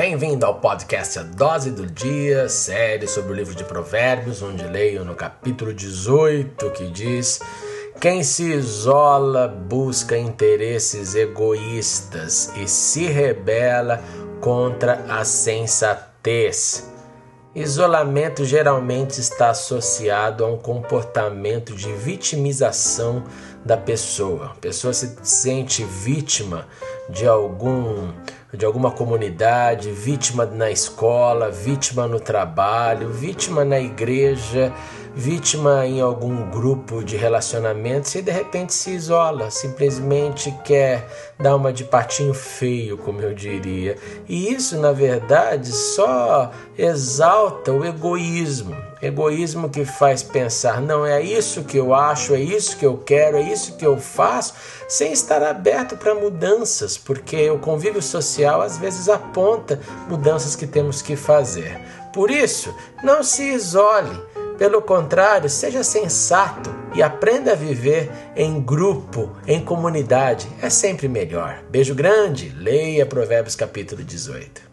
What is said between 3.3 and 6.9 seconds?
o livro de Provérbios, onde leio no capítulo 18 que